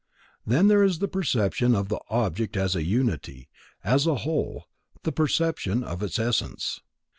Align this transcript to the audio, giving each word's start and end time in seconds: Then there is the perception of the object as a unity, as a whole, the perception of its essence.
Then 0.47 0.67
there 0.67 0.81
is 0.81 0.97
the 0.97 1.07
perception 1.07 1.75
of 1.75 1.89
the 1.89 1.99
object 2.09 2.57
as 2.57 2.75
a 2.75 2.81
unity, 2.81 3.49
as 3.83 4.07
a 4.07 4.15
whole, 4.25 4.65
the 5.03 5.11
perception 5.11 5.83
of 5.83 6.01
its 6.01 6.17
essence. 6.17 6.79